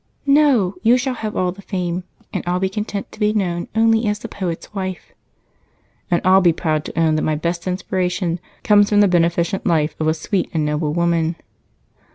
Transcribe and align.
"No 0.25 0.77
you 0.81 0.97
shall 0.97 1.13
have 1.13 1.37
all 1.37 1.51
the 1.51 1.61
fame, 1.61 2.05
and 2.33 2.43
I'll 2.47 2.59
be 2.59 2.69
content 2.69 3.11
to 3.11 3.19
be 3.19 3.33
known 3.33 3.67
only 3.75 4.07
as 4.07 4.17
the 4.17 4.27
poet's 4.27 4.73
wife." 4.73 5.11
"And 6.09 6.19
I'll 6.25 6.41
be 6.41 6.53
proud 6.53 6.85
to 6.85 6.99
own 6.99 7.13
that 7.17 7.21
my 7.21 7.35
best 7.35 7.67
inspiration 7.67 8.39
comes 8.63 8.89
from 8.89 9.01
the 9.01 9.07
beneficent 9.07 9.63
life 9.63 9.95
of 9.99 10.07
a 10.07 10.15
sweet 10.15 10.49
and 10.55 10.65
noble 10.65 10.91
woman." 10.91 11.35